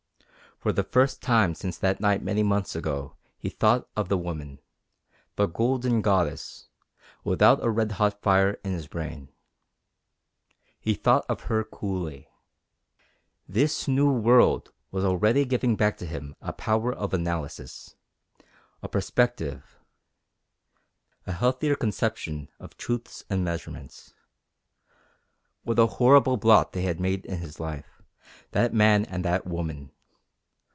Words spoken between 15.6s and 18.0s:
back to him a power of analysis,